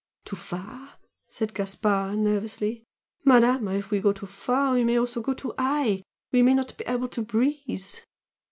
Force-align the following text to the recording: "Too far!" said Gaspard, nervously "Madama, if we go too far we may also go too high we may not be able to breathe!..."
"Too 0.25 0.35
far!" 0.35 0.95
said 1.29 1.53
Gaspard, 1.53 2.17
nervously 2.17 2.83
"Madama, 3.23 3.73
if 3.75 3.91
we 3.91 3.99
go 3.99 4.13
too 4.13 4.25
far 4.25 4.73
we 4.73 4.83
may 4.83 4.97
also 4.97 5.21
go 5.21 5.35
too 5.35 5.53
high 5.59 6.01
we 6.31 6.41
may 6.41 6.55
not 6.55 6.75
be 6.75 6.83
able 6.85 7.07
to 7.09 7.21
breathe!..." 7.21 7.85